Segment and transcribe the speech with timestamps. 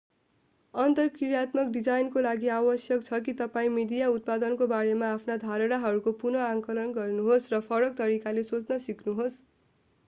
[0.73, 7.53] अन्तर्क्रियात्मक डिजाइनको लागि आवश्यक छ कि तपाईं मिडिया उत्पादनको बारेमा आफ्ना धारणाहरूको पुनः आंकलन गर्नुहोस्
[7.53, 9.41] र फरक तरिकाले सोच्न सिक्नुहोस्